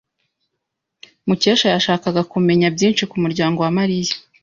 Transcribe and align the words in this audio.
Mukesha 1.27 1.67
yashakaga 1.75 2.21
kumenya 2.31 2.67
byinshi 2.75 3.03
ku 3.09 3.15
muryango 3.23 3.59
wa 3.61 3.71
Mariya. 3.77 4.13